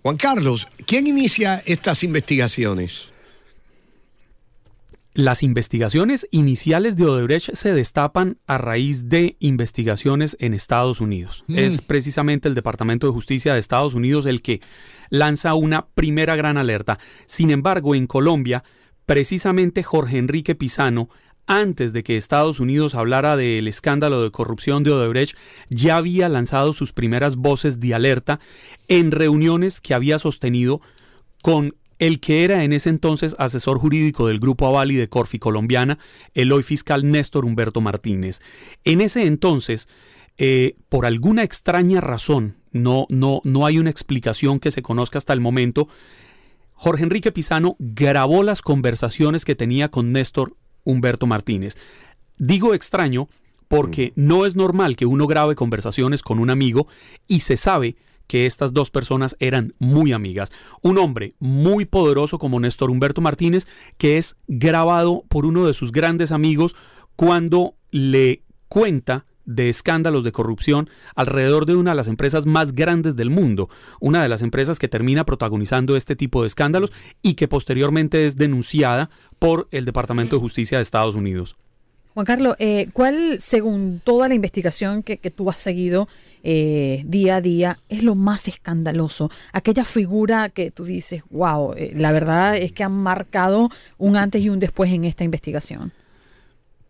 Juan 0.02 0.16
Carlos, 0.16 0.68
¿quién 0.87 1.06
inicia 1.06 1.62
estas 1.66 2.02
investigaciones? 2.02 3.09
Las 5.14 5.44
investigaciones 5.44 6.26
iniciales 6.33 6.97
de 6.97 7.04
Odebrecht 7.04 7.54
se 7.54 7.73
destapan 7.73 8.38
a 8.49 8.59
raíz 8.59 9.09
de 9.09 9.37
investigaciones 9.38 10.37
en 10.40 10.54
Estados 10.54 11.00
Unidos. 11.00 11.44
Mm. 11.47 11.59
Es 11.59 11.83
precisamente 11.83 12.49
el 12.49 12.54
Departamento 12.54 13.06
de 13.06 13.12
Justicia 13.12 13.52
de 13.52 13.61
Estados 13.61 13.94
Unidos 13.94 14.26
el 14.26 14.42
que 14.42 14.61
lanza 15.11 15.54
una 15.54 15.87
primera 15.87 16.35
gran 16.35 16.59
alerta. 16.59 16.99
Sin 17.26 17.52
embargo, 17.52 17.94
en 17.94 18.09
Colombia, 18.09 18.64
precisamente 19.06 19.85
Jorge 19.85 20.18
Enrique 20.18 20.56
Pisano 20.56 21.09
antes 21.46 21.92
de 21.92 22.02
que 22.02 22.16
Estados 22.16 22.60
Unidos 22.60 22.94
hablara 22.94 23.36
del 23.36 23.68
escándalo 23.68 24.22
de 24.22 24.30
corrupción 24.30 24.82
de 24.82 24.92
Odebrecht, 24.92 25.36
ya 25.68 25.96
había 25.96 26.28
lanzado 26.28 26.72
sus 26.72 26.92
primeras 26.92 27.36
voces 27.36 27.80
de 27.80 27.94
alerta 27.94 28.40
en 28.88 29.10
reuniones 29.10 29.80
que 29.80 29.94
había 29.94 30.18
sostenido 30.18 30.80
con 31.42 31.74
el 31.98 32.20
que 32.20 32.44
era 32.44 32.64
en 32.64 32.72
ese 32.72 32.90
entonces 32.90 33.36
asesor 33.38 33.78
jurídico 33.78 34.26
del 34.26 34.40
Grupo 34.40 34.66
Avali 34.66 34.96
de 34.96 35.08
Corfi 35.08 35.38
Colombiana, 35.38 35.98
el 36.34 36.52
hoy 36.52 36.62
fiscal 36.62 37.10
Néstor 37.10 37.44
Humberto 37.44 37.80
Martínez. 37.80 38.40
En 38.84 39.00
ese 39.00 39.26
entonces, 39.26 39.88
eh, 40.36 40.76
por 40.88 41.06
alguna 41.06 41.44
extraña 41.44 42.00
razón, 42.00 42.56
no, 42.72 43.06
no, 43.08 43.40
no 43.44 43.66
hay 43.66 43.78
una 43.78 43.90
explicación 43.90 44.58
que 44.58 44.70
se 44.70 44.82
conozca 44.82 45.18
hasta 45.18 45.32
el 45.32 45.40
momento, 45.40 45.88
Jorge 46.72 47.04
Enrique 47.04 47.30
Pisano 47.30 47.76
grabó 47.78 48.42
las 48.42 48.60
conversaciones 48.60 49.44
que 49.44 49.54
tenía 49.54 49.90
con 49.90 50.12
Néstor 50.12 50.56
Humberto 50.84 51.26
Martínez. 51.26 51.76
Digo 52.38 52.74
extraño 52.74 53.28
porque 53.68 54.12
mm. 54.14 54.26
no 54.26 54.46
es 54.46 54.56
normal 54.56 54.96
que 54.96 55.06
uno 55.06 55.26
grabe 55.26 55.54
conversaciones 55.54 56.22
con 56.22 56.38
un 56.38 56.50
amigo 56.50 56.86
y 57.26 57.40
se 57.40 57.56
sabe 57.56 57.96
que 58.26 58.46
estas 58.46 58.72
dos 58.72 58.90
personas 58.90 59.36
eran 59.38 59.74
muy 59.78 60.12
amigas. 60.12 60.50
Un 60.82 60.98
hombre 60.98 61.34
muy 61.38 61.84
poderoso 61.84 62.38
como 62.38 62.60
Néstor 62.60 62.90
Humberto 62.90 63.20
Martínez, 63.20 63.66
que 63.98 64.18
es 64.18 64.36
grabado 64.48 65.24
por 65.28 65.46
uno 65.46 65.66
de 65.66 65.74
sus 65.74 65.92
grandes 65.92 66.32
amigos 66.32 66.74
cuando 67.16 67.74
le 67.90 68.42
cuenta 68.68 69.26
de 69.46 69.68
escándalos 69.68 70.24
de 70.24 70.32
corrupción 70.32 70.88
alrededor 71.14 71.66
de 71.66 71.76
una 71.76 71.90
de 71.90 71.96
las 71.96 72.08
empresas 72.08 72.46
más 72.46 72.74
grandes 72.74 73.16
del 73.16 73.30
mundo, 73.30 73.68
una 74.00 74.22
de 74.22 74.28
las 74.28 74.42
empresas 74.42 74.78
que 74.78 74.88
termina 74.88 75.24
protagonizando 75.24 75.96
este 75.96 76.16
tipo 76.16 76.42
de 76.42 76.48
escándalos 76.48 76.92
y 77.22 77.34
que 77.34 77.48
posteriormente 77.48 78.26
es 78.26 78.36
denunciada 78.36 79.10
por 79.38 79.68
el 79.70 79.84
Departamento 79.84 80.36
de 80.36 80.40
Justicia 80.40 80.78
de 80.78 80.82
Estados 80.82 81.14
Unidos. 81.14 81.56
Juan 82.14 82.26
Carlos, 82.26 82.54
eh, 82.60 82.88
¿cuál, 82.92 83.38
según 83.40 84.00
toda 84.02 84.28
la 84.28 84.34
investigación 84.34 85.02
que, 85.02 85.16
tú 85.16 85.50
has 85.50 85.58
seguido 85.58 86.06
eh, 86.44 87.02
día 87.06 87.36
a 87.36 87.40
día, 87.40 87.80
es 87.88 88.04
lo 88.04 88.14
más 88.14 88.46
escandaloso? 88.46 89.32
Aquella 89.52 89.84
figura 89.84 90.48
que 90.48 90.70
tú 90.70 90.84
dices, 90.84 91.24
wow, 91.30 91.74
eh, 91.74 91.92
la 91.96 92.12
verdad 92.12 92.56
es 92.56 92.70
que 92.70 92.84
han 92.84 92.92
marcado 92.92 93.68
un 93.98 94.16
antes 94.16 94.42
y 94.42 94.48
un 94.48 94.60
después 94.60 94.92
en 94.92 95.04
esta 95.04 95.24
investigación. 95.24 95.92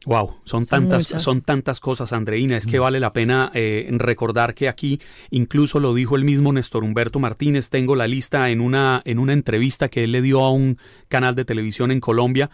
Wow, 0.06 0.34
son, 0.44 0.66
tantas, 0.66 1.06
son 1.06 1.40
tantas 1.40 1.80
cosas, 1.80 2.12
Andreina. 2.12 2.56
Es 2.56 2.66
que 2.66 2.78
mm. 2.78 2.82
vale 2.82 3.00
la 3.00 3.12
pena 3.12 3.50
eh, 3.54 3.88
recordar 3.92 4.54
que 4.54 4.68
aquí, 4.68 5.00
incluso 5.30 5.80
lo 5.80 5.94
dijo 5.94 6.16
el 6.16 6.24
mismo 6.24 6.52
Néstor 6.52 6.84
Humberto 6.84 7.20
Martínez, 7.20 7.70
tengo 7.70 7.96
la 7.96 8.06
lista 8.06 8.50
en 8.50 8.60
una, 8.60 9.00
en 9.04 9.18
una 9.18 9.32
entrevista 9.32 9.88
que 9.88 10.04
él 10.04 10.12
le 10.12 10.22
dio 10.22 10.40
a 10.40 10.50
un 10.50 10.78
canal 11.08 11.34
de 11.34 11.44
televisión 11.44 11.90
en 11.90 12.00
Colombia, 12.00 12.50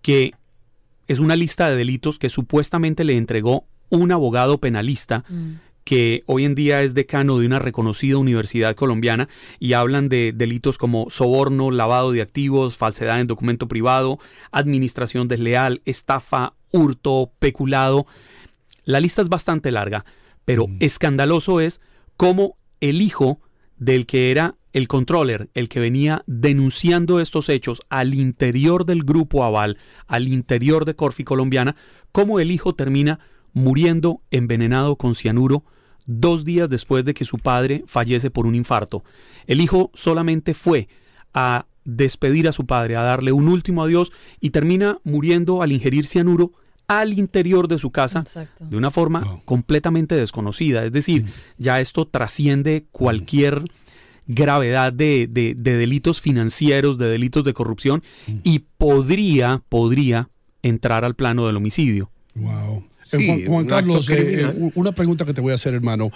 que 0.00 0.32
es 1.08 1.18
una 1.18 1.36
lista 1.36 1.68
de 1.68 1.76
delitos 1.76 2.18
que 2.18 2.28
supuestamente 2.28 3.04
le 3.04 3.16
entregó 3.16 3.64
un 3.88 4.12
abogado 4.12 4.58
penalista. 4.58 5.24
Mm. 5.28 5.54
que 5.84 6.24
hoy 6.26 6.44
en 6.44 6.56
día 6.56 6.82
es 6.82 6.94
decano 6.94 7.38
de 7.38 7.46
una 7.46 7.60
reconocida 7.60 8.18
universidad 8.18 8.74
colombiana 8.74 9.28
y 9.60 9.74
hablan 9.74 10.08
de 10.08 10.32
delitos 10.34 10.78
como 10.78 11.10
soborno, 11.10 11.70
lavado 11.70 12.10
de 12.10 12.22
activos, 12.22 12.76
falsedad 12.76 13.20
en 13.20 13.28
documento 13.28 13.68
privado, 13.68 14.18
administración 14.50 15.28
desleal, 15.28 15.82
estafa, 15.84 16.55
hurto, 16.72 17.32
peculado. 17.38 18.06
La 18.84 19.00
lista 19.00 19.22
es 19.22 19.28
bastante 19.28 19.70
larga, 19.70 20.04
pero 20.44 20.66
mm. 20.66 20.76
escandaloso 20.80 21.60
es 21.60 21.80
cómo 22.16 22.56
el 22.80 23.02
hijo 23.02 23.40
del 23.78 24.06
que 24.06 24.30
era 24.30 24.56
el 24.72 24.88
controller, 24.88 25.48
el 25.54 25.68
que 25.68 25.80
venía 25.80 26.22
denunciando 26.26 27.20
estos 27.20 27.48
hechos 27.48 27.80
al 27.88 28.12
interior 28.12 28.84
del 28.84 29.04
grupo 29.04 29.44
Aval, 29.44 29.78
al 30.06 30.28
interior 30.28 30.84
de 30.84 30.94
Corfi 30.94 31.24
Colombiana, 31.24 31.76
cómo 32.12 32.40
el 32.40 32.50
hijo 32.50 32.74
termina 32.74 33.18
muriendo 33.54 34.20
envenenado 34.30 34.96
con 34.96 35.14
cianuro 35.14 35.64
dos 36.04 36.44
días 36.44 36.68
después 36.68 37.04
de 37.04 37.14
que 37.14 37.24
su 37.24 37.38
padre 37.38 37.84
fallece 37.86 38.30
por 38.30 38.46
un 38.46 38.54
infarto. 38.54 39.02
El 39.46 39.60
hijo 39.60 39.90
solamente 39.94 40.54
fue 40.54 40.88
a 41.32 41.66
despedir 41.86 42.48
a 42.48 42.52
su 42.52 42.66
padre, 42.66 42.96
a 42.96 43.02
darle 43.02 43.32
un 43.32 43.48
último 43.48 43.82
adiós 43.82 44.12
y 44.40 44.50
termina 44.50 44.98
muriendo 45.04 45.62
al 45.62 45.72
ingerir 45.72 46.06
cianuro 46.06 46.52
al 46.88 47.14
interior 47.14 47.66
de 47.68 47.78
su 47.78 47.90
casa 47.90 48.24
de 48.60 48.76
una 48.76 48.90
forma 48.90 49.40
completamente 49.44 50.14
desconocida. 50.14 50.84
Es 50.84 50.92
decir, 50.92 51.24
mm. 51.24 51.28
ya 51.58 51.80
esto 51.80 52.06
trasciende 52.06 52.84
cualquier 52.92 53.64
gravedad 54.26 54.92
de, 54.92 55.28
delitos 55.28 56.20
financieros, 56.20 56.98
de 56.98 57.08
delitos 57.08 57.44
de 57.44 57.54
corrupción 57.54 58.02
mm. 58.26 58.36
y 58.42 58.60
podría, 58.78 59.62
podría 59.68 60.30
entrar 60.62 61.04
al 61.04 61.14
plano 61.14 61.46
del 61.46 61.56
homicidio. 61.56 62.10
Wow. 62.34 62.84
Eh, 63.12 63.44
Juan, 63.46 63.66
Carlos, 63.66 64.10
eh, 64.10 64.42
eh, 64.42 64.70
una 64.74 64.92
pregunta 64.92 65.24
que 65.24 65.32
te 65.32 65.40
voy 65.40 65.52
a 65.52 65.54
hacer, 65.54 65.74
hermano. 65.74 66.10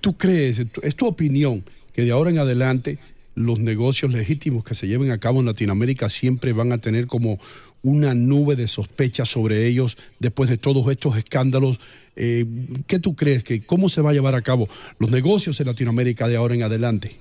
¿Tú 0.00 0.16
crees, 0.16 0.62
es 0.82 0.94
tu 0.94 1.06
opinión, 1.06 1.64
que 1.92 2.02
de 2.02 2.12
ahora 2.12 2.30
en 2.30 2.38
adelante 2.38 2.98
los 3.34 3.58
negocios 3.58 4.12
legítimos 4.12 4.64
que 4.64 4.74
se 4.74 4.86
lleven 4.86 5.10
a 5.10 5.18
cabo 5.18 5.40
en 5.40 5.46
Latinoamérica 5.46 6.08
siempre 6.08 6.52
van 6.52 6.72
a 6.72 6.78
tener 6.78 7.06
como 7.06 7.38
una 7.82 8.14
nube 8.14 8.56
de 8.56 8.66
sospechas 8.66 9.28
sobre 9.28 9.66
ellos 9.66 9.96
después 10.18 10.48
de 10.48 10.56
todos 10.56 10.90
estos 10.90 11.16
escándalos. 11.16 11.80
Eh, 12.16 12.46
¿Qué 12.86 12.98
tú 12.98 13.14
crees? 13.14 13.44
que 13.44 13.64
¿Cómo 13.64 13.88
se 13.88 14.00
va 14.00 14.10
a 14.10 14.14
llevar 14.14 14.34
a 14.34 14.42
cabo 14.42 14.68
los 14.98 15.10
negocios 15.10 15.60
en 15.60 15.66
Latinoamérica 15.66 16.28
de 16.28 16.36
ahora 16.36 16.54
en 16.54 16.62
adelante? 16.62 17.18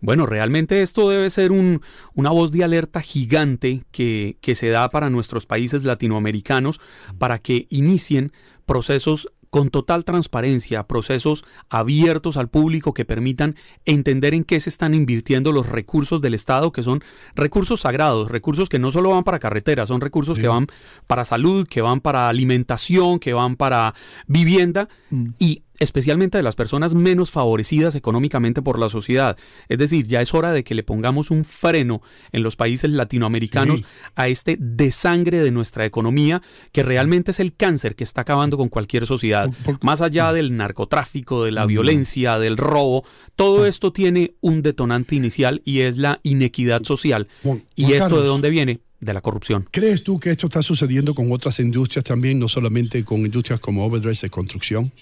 Bueno, 0.00 0.26
realmente 0.26 0.82
esto 0.82 1.08
debe 1.08 1.30
ser 1.30 1.50
un, 1.50 1.80
una 2.12 2.28
voz 2.28 2.52
de 2.52 2.62
alerta 2.62 3.00
gigante 3.00 3.84
que, 3.90 4.36
que 4.42 4.54
se 4.54 4.68
da 4.68 4.90
para 4.90 5.08
nuestros 5.08 5.46
países 5.46 5.84
latinoamericanos 5.84 6.78
para 7.16 7.38
que 7.38 7.66
inicien 7.70 8.30
procesos 8.66 9.28
con 9.54 9.70
total 9.70 10.04
transparencia, 10.04 10.88
procesos 10.88 11.44
abiertos 11.68 12.36
al 12.36 12.48
público 12.48 12.92
que 12.92 13.04
permitan 13.04 13.54
entender 13.84 14.34
en 14.34 14.42
qué 14.42 14.58
se 14.58 14.68
están 14.68 14.94
invirtiendo 14.94 15.52
los 15.52 15.68
recursos 15.68 16.20
del 16.20 16.34
Estado, 16.34 16.72
que 16.72 16.82
son 16.82 17.04
recursos 17.36 17.82
sagrados, 17.82 18.32
recursos 18.32 18.68
que 18.68 18.80
no 18.80 18.90
solo 18.90 19.10
van 19.10 19.22
para 19.22 19.38
carreteras, 19.38 19.90
son 19.90 20.00
recursos 20.00 20.40
que 20.40 20.48
van 20.48 20.66
para 21.06 21.24
salud, 21.24 21.68
que 21.68 21.82
van 21.82 22.00
para 22.00 22.28
alimentación, 22.28 23.20
que 23.20 23.32
van 23.32 23.54
para 23.54 23.94
vivienda, 24.26 24.88
mm. 25.10 25.26
y 25.38 25.62
especialmente 25.78 26.38
de 26.38 26.42
las 26.42 26.54
personas 26.54 26.94
menos 26.94 27.30
favorecidas 27.30 27.94
económicamente 27.94 28.62
por 28.62 28.78
la 28.78 28.88
sociedad. 28.88 29.36
Es 29.68 29.78
decir, 29.78 30.06
ya 30.06 30.20
es 30.20 30.34
hora 30.34 30.52
de 30.52 30.64
que 30.64 30.74
le 30.74 30.82
pongamos 30.82 31.30
un 31.30 31.44
freno 31.44 32.02
en 32.32 32.42
los 32.42 32.56
países 32.56 32.90
latinoamericanos 32.90 33.82
a 34.14 34.28
este 34.28 34.56
desangre 34.58 35.42
de 35.42 35.50
nuestra 35.50 35.84
economía, 35.84 36.42
que 36.72 36.82
realmente 36.82 37.32
es 37.32 37.40
el 37.40 37.54
cáncer 37.54 37.96
que 37.96 38.04
está 38.04 38.22
acabando 38.22 38.56
con 38.56 38.68
cualquier 38.68 39.06
sociedad. 39.06 39.50
Más 39.82 40.00
allá 40.00 40.32
del 40.32 40.56
narcotráfico, 40.56 41.44
de 41.44 41.52
la 41.52 41.66
violencia, 41.66 42.38
del 42.38 42.56
robo, 42.56 43.04
todo 43.36 43.66
esto 43.66 43.92
tiene 43.92 44.34
un 44.40 44.62
detonante 44.62 45.14
inicial 45.14 45.62
y 45.64 45.80
es 45.80 45.98
la 45.98 46.20
inequidad 46.22 46.84
social. 46.84 47.28
¿Y 47.74 47.92
esto 47.92 48.20
de 48.20 48.28
dónde 48.28 48.50
viene? 48.50 48.80
de 49.00 49.12
la 49.12 49.20
corrupción. 49.20 49.68
¿Crees 49.70 50.02
tú 50.02 50.18
que 50.18 50.30
esto 50.30 50.46
está 50.46 50.62
sucediendo 50.62 51.14
con 51.14 51.30
otras 51.30 51.60
industrias 51.60 52.04
también, 52.04 52.38
no 52.38 52.48
solamente 52.48 53.04
con 53.04 53.18
industrias 53.18 53.60
como 53.60 53.84
overdress 53.84 54.22
de 54.22 54.30
construcción? 54.30 54.92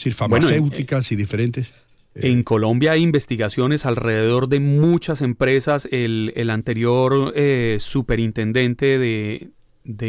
Es 0.00 0.04
decir, 0.04 0.14
farmacéuticas 0.14 1.12
y 1.12 1.16
diferentes. 1.16 1.74
En 2.14 2.42
Colombia 2.42 2.92
hay 2.92 3.02
investigaciones 3.02 3.84
alrededor 3.84 4.48
de 4.48 4.58
muchas 4.58 5.20
empresas. 5.20 5.86
El, 5.92 6.48
anterior 6.48 7.34
eh, 7.36 7.76
superintendente 7.80 8.98
de, 8.98 9.50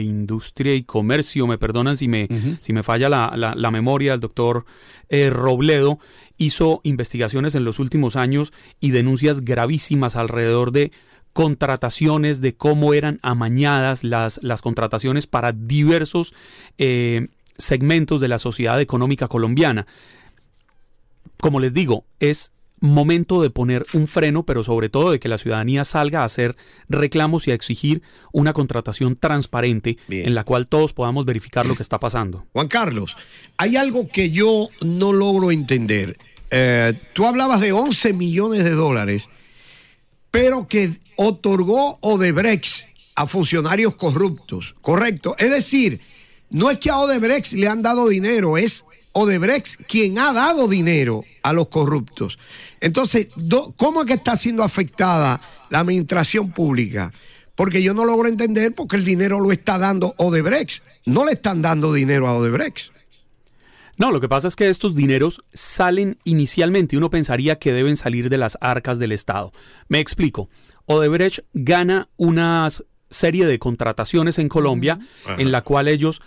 Industria 0.02 0.76
y 0.76 0.84
Comercio, 0.84 1.46
me 1.46 1.58
perdonan 1.58 1.98
si 1.98 2.08
me, 2.08 2.30
si 2.62 2.72
me 2.72 2.84
falla 2.84 3.10
la, 3.10 3.72
memoria, 3.72 4.14
el 4.14 4.22
doctor 4.22 4.64
eh, 5.10 5.30
Robledo, 5.30 6.00
hizo 6.38 6.80
investigaciones 6.84 7.54
en 7.56 7.66
los 7.66 7.78
últimos 7.78 8.16
años 8.16 8.54
y 8.80 8.92
denuncias 8.92 9.42
gravísimas 9.42 10.16
alrededor 10.16 10.72
de 10.72 10.94
contrataciones, 11.34 12.40
de 12.40 12.56
cómo 12.56 12.94
eran 12.94 13.20
amañadas 13.24 14.06
las, 14.06 14.40
las 14.42 14.62
contrataciones 14.62 15.28
para 15.28 15.52
diversos 15.52 16.34
eh, 16.78 17.28
segmentos 17.58 18.22
de 18.22 18.27
la 18.27 18.39
sociedad 18.39 18.79
económica 18.81 19.27
colombiana. 19.27 19.88
Como 21.39 21.60
les 21.60 21.74
digo, 21.74 22.05
es 22.20 22.51
momento 22.81 23.41
de 23.41 23.51
poner 23.51 23.86
un 23.93 24.08
freno, 24.08 24.43
pero 24.43 24.63
sobre 24.63 24.89
todo 24.89 25.12
de 25.12 25.20
que 25.20 25.29
la 25.29 25.38
ciudadanía 25.38 25.86
salga 25.86 26.22
a 26.22 26.25
hacer 26.25 26.58
reclamos 26.89 27.48
y 27.48 27.51
a 27.51 27.53
exigir 27.53 28.01
una 28.34 28.53
contratación 28.53 29.15
transparente 29.15 29.98
en 30.10 30.34
la 30.34 30.43
cual 30.43 30.67
todos 30.67 30.91
podamos 30.91 31.25
verificar 31.25 31.65
lo 31.67 31.75
que 31.75 31.84
está 31.84 32.00
pasando. 32.00 32.46
Juan 32.53 32.67
Carlos, 32.67 33.15
hay 33.58 33.77
algo 33.77 34.10
que 34.10 34.31
yo 34.31 34.67
no 34.84 35.13
logro 35.13 35.51
entender. 35.51 36.17
Eh, 36.50 36.93
tú 37.13 37.25
hablabas 37.25 37.62
de 37.62 37.72
11 37.72 38.13
millones 38.13 38.63
de 38.63 38.72
dólares, 38.72 39.29
pero 40.31 40.67
que 40.67 40.91
otorgó 41.17 41.98
Odebrecht 42.01 42.88
a 43.15 43.27
funcionarios 43.27 43.96
corruptos, 43.96 44.75
¿correcto? 44.81 45.36
Es 45.38 45.51
decir, 45.51 46.00
no 46.51 46.70
es 46.70 46.77
que 46.79 46.89
a 46.89 47.00
Odebrecht 47.00 47.53
le 47.53 47.67
han 47.67 47.81
dado 47.81 48.08
dinero, 48.08 48.58
es 48.58 48.84
Odebrecht 49.13 49.81
quien 49.88 50.20
ha 50.20 50.31
dado 50.34 50.67
dinero 50.67 51.24
a 51.43 51.53
los 51.53 51.70
corruptos. 51.70 52.38
Entonces, 52.79 53.27
¿cómo 53.77 54.01
es 54.01 54.08
que 54.08 54.13
está 54.13 54.36
siendo 54.36 54.63
afectada 54.63 55.41
la 55.70 55.79
administración 55.79 56.51
pública? 56.51 57.12
Porque 57.55 57.81
yo 57.81 57.93
no 57.93 58.05
logro 58.05 58.27
entender 58.27 58.74
porque 58.74 58.96
el 58.96 59.05
dinero 59.05 59.39
lo 59.39 59.51
está 59.51 59.77
dando 59.77 60.13
Odebrecht. 60.17 60.84
No 61.05 61.25
le 61.25 61.34
están 61.34 61.62
dando 61.62 61.93
dinero 61.93 62.27
a 62.27 62.36
Odebrecht. 62.36 62.91
No, 63.98 64.12
lo 64.12 64.20
que 64.20 64.29
pasa 64.29 64.48
es 64.48 64.55
que 64.55 64.70
estos 64.70 64.96
dineros 64.96 65.43
salen 65.53 66.17
inicialmente. 66.24 66.98
Uno 66.98 67.10
pensaría 67.10 67.60
que 67.60 67.74
deben 67.74 67.98
salir 67.98 68.29
de 68.29 68.38
las 68.38 68.58
arcas 68.62 68.98
del 69.00 69.12
Estado. 69.12 69.53
Me 69.89 70.00
explico. 70.00 70.50
Odebrecht 70.86 71.46
gana 71.53 72.10
una 72.17 72.67
serie 73.10 73.46
de 73.46 73.60
contrataciones 73.60 74.39
en 74.39 74.50
Colombia 74.50 75.00
en 75.38 75.51
la 75.51 75.62
cual 75.62 75.88
ellos 75.88 76.22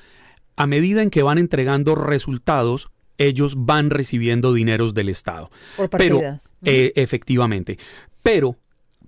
a 0.57 0.67
medida 0.67 1.03
en 1.03 1.11
que 1.11 1.23
van 1.23 1.39
entregando 1.39 1.95
resultados, 1.95 2.91
ellos 3.19 3.55
van 3.57 3.91
recibiendo 3.91 4.53
dineros 4.53 4.95
del 4.95 5.09
Estado. 5.09 5.51
Por 5.77 5.91
Pero, 5.91 6.21
eh, 6.63 6.93
efectivamente. 6.97 7.79
Pero 8.23 8.57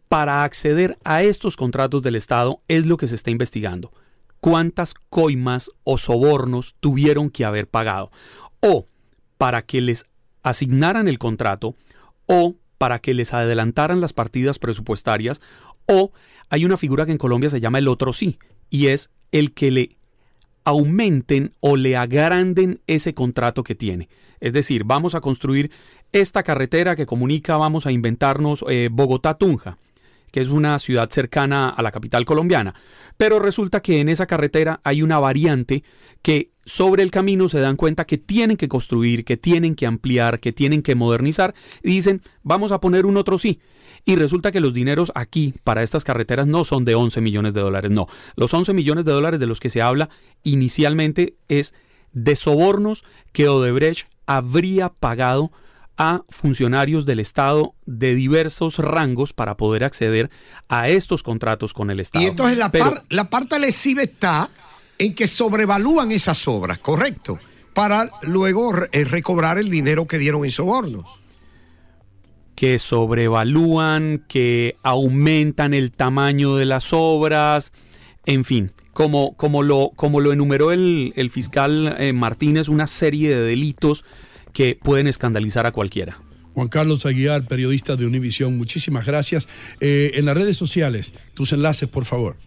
para 0.09 0.45
acceder 0.45 0.99
a 1.05 1.23
estos 1.23 1.57
contratos 1.57 2.03
del 2.03 2.17
Estado 2.17 2.63
es 2.69 2.87
lo 2.87 2.97
que 2.97 3.07
se 3.07 3.15
está 3.15 3.31
investigando. 3.31 3.93
¿Cuántas 4.41 4.95
coimas 4.95 5.71
o 5.83 5.99
sobornos 5.99 6.77
tuvieron 6.81 7.31
que 7.31 7.45
haber 7.45 7.69
pagado? 7.69 8.11
O 8.61 8.87
para 9.39 9.63
que 9.63 9.81
les 9.81 10.05
asignaran 10.43 11.09
el 11.09 11.19
contrato, 11.19 11.75
o 12.27 12.57
para 12.79 13.01
que 13.01 13.15
les 13.15 13.35
adelantaran 13.35 14.01
las 14.01 14.13
partidas 14.13 14.59
presupuestarias, 14.59 15.41
o 15.87 16.13
hay 16.49 16.65
una 16.65 16.77
figura 16.77 17.07
que 17.07 17.13
en 17.13 17.19
Colombia 17.19 17.51
se 17.51 17.61
llama 17.61 17.79
el 17.79 17.89
otro 17.89 18.13
sí, 18.13 18.39
y 18.71 18.89
es 18.89 19.11
el 19.33 19.53
que 19.53 19.71
le 19.71 19.96
aumenten 20.67 21.55
o 21.61 21.77
le 21.77 21.97
agranden 21.97 22.81
ese 22.89 23.15
contrato 23.15 23.63
que 23.63 23.77
tiene. 23.77 24.09
Es 24.41 24.53
decir, 24.53 24.83
vamos 24.85 25.15
a 25.15 25.21
construir 25.21 25.71
esta 26.13 26.43
carretera 26.43 26.97
que 26.97 27.07
comunica, 27.07 27.57
vamos 27.57 27.87
a 27.87 27.93
inventarnos 27.93 28.65
eh, 28.69 28.89
Bogotá-Tunja, 28.91 29.79
que 30.33 30.41
es 30.41 30.49
una 30.49 30.79
ciudad 30.81 31.09
cercana 31.09 31.71
a 31.71 31.83
la 31.83 31.93
capital 31.93 32.25
colombiana. 32.25 32.75
Pero 33.17 33.39
resulta 33.39 33.81
que 33.81 34.01
en 34.01 34.09
esa 34.09 34.27
carretera 34.27 34.81
hay 34.83 35.03
una 35.03 35.21
variante 35.21 35.85
que 36.21 36.51
sobre 36.65 37.05
el 37.05 37.13
camino 37.13 37.49
se 37.49 37.61
dan 37.61 37.77
cuenta 37.77 38.05
que 38.05 38.19
tienen 38.19 38.57
que 38.57 38.69
construir, 38.69 39.25
que 39.25 39.37
tienen 39.37 39.77
que 39.77 39.87
ampliar, 39.87 40.41
que 40.41 40.53
tienen 40.53 40.83
que 40.83 40.97
modernizar 40.97 41.55
y 41.83 41.91
dicen, 41.93 42.23
vamos 42.43 42.73
a 42.73 42.81
poner 42.81 43.07
un 43.07 43.17
otro 43.17 43.39
sí. 43.39 43.61
Y 44.09 44.15
resulta 44.15 44.53
que 44.53 44.61
los 44.61 44.73
dineros 44.73 45.11
aquí 45.17 45.53
para 45.65 45.83
estas 45.83 46.05
carreteras 46.05 46.47
no 46.47 46.65
son 46.65 46.85
de 46.85 46.95
11 46.95 47.21
millones 47.21 47.55
de 47.55 47.61
dólares, 47.61 47.91
no. 47.91 48.07
Los 48.37 48.55
11 48.55 48.73
millones 48.73 49.05
de 49.05 49.11
dólares 49.11 49.41
de 49.41 49.47
los 49.47 49.59
que 49.59 49.69
se 49.69 49.83
habla 49.83 50.11
inicialmente 50.45 51.35
es 51.49 51.75
de 52.13 52.37
sobornos 52.37 53.05
que 53.33 53.49
Odebrecht 53.49 54.07
habría 54.25 54.91
pagado 54.91 55.51
a 55.97 56.23
funcionarios 56.29 57.05
del 57.05 57.19
Estado 57.19 57.75
de 57.85 58.15
diversos 58.15 58.79
rangos 58.79 59.33
para 59.33 59.57
poder 59.57 59.83
acceder 59.83 60.31
a 60.69 60.89
estos 60.89 61.25
contratos 61.25 61.75
con 61.75 61.91
el 61.91 61.99
Estado. 61.99 62.25
Y 62.25 62.29
entonces 62.29 62.59
la, 62.59 62.71
la 63.09 63.29
parte 63.29 63.59
lesiva 63.59 64.05
está 64.05 64.49
en 64.99 65.17
que 65.17 65.27
sobrevalúan 65.27 66.13
esas 66.13 66.47
obras, 66.47 66.79
¿correcto? 66.79 67.41
Para 67.75 68.09
luego 68.23 68.73
eh, 68.93 69.05
recobrar 69.05 69.59
el 69.59 69.69
dinero 69.69 70.07
que 70.07 70.19
dieron 70.19 70.45
en 70.45 70.53
sobornos 70.53 71.26
que 72.57 72.79
sobrevalúan, 72.79 74.25
que 74.27 74.77
aumentan 74.83 75.75
el 75.75 75.93
tamaño 75.93 76.57
de 76.57 76.65
las 76.65 76.93
obras, 76.93 77.73
en 78.25 78.45
fin, 78.45 78.73
como, 78.93 79.37
como, 79.37 79.63
lo, 79.63 79.93
como 79.95 80.21
lo 80.21 80.33
enumeró 80.33 80.73
el, 80.73 81.31
fiscal 81.31 81.95
eh, 81.99 82.13
Martínez, 82.15 82.69
una 82.69 82.87
serie 82.87 83.29
de 83.29 83.43
delitos 83.43 84.05
que 84.55 84.79
pueden 84.83 85.07
escandalizar 85.07 85.67
a 85.67 85.73
cualquiera. 85.73 86.19
Juan 86.55 86.69
Carlos 86.69 87.05
Aguiar, 87.05 87.47
periodista 87.47 87.97
de 87.97 88.07
Univisión, 88.07 88.57
muchísimas 88.57 89.05
gracias. 89.05 89.47
Eh, 89.81 90.13
en 90.15 90.25
las 90.25 90.35
redes 90.35 90.57
sociales, 90.57 91.13
tus 91.35 91.53
enlaces, 91.53 91.91
por 91.91 92.07
favor. 92.07 92.39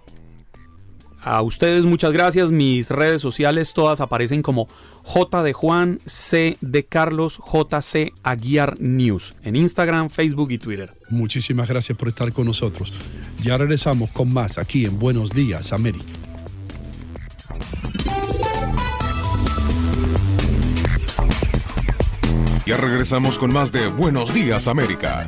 A 1.21 1.41
ustedes 1.41 1.85
muchas 1.85 2.11
gracias. 2.11 2.51
Mis 2.51 2.89
redes 2.89 3.21
sociales 3.21 3.73
todas 3.73 4.01
aparecen 4.01 4.41
como 4.41 4.67
J 5.03 5.43
de 5.43 5.53
Juan, 5.53 5.99
C 6.05 6.57
de 6.61 6.85
Carlos, 6.85 7.39
JC 7.39 8.13
Aguiar 8.23 8.79
News 8.79 9.35
en 9.43 9.55
Instagram, 9.55 10.09
Facebook 10.09 10.51
y 10.51 10.57
Twitter. 10.57 10.93
Muchísimas 11.09 11.67
gracias 11.67 11.97
por 11.97 12.07
estar 12.07 12.31
con 12.31 12.45
nosotros. 12.45 12.93
Ya 13.41 13.57
regresamos 13.57 14.11
con 14.11 14.31
más 14.33 14.57
aquí 14.57 14.85
en 14.85 14.99
Buenos 14.99 15.31
Días, 15.31 15.73
América. 15.73 16.05
Ya 22.65 22.77
regresamos 22.77 23.39
con 23.39 23.51
más 23.51 23.71
de 23.71 23.87
Buenos 23.87 24.31
Días, 24.31 24.67
América. 24.67 25.27